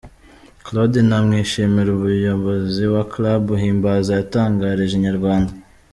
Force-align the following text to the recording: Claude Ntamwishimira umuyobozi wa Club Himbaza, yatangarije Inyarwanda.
Claude 0.65 0.99
Ntamwishimira 1.07 1.89
umuyobozi 1.97 2.83
wa 2.93 3.03
Club 3.13 3.43
Himbaza, 3.61 4.11
yatangarije 4.19 4.93
Inyarwanda. 4.95 5.51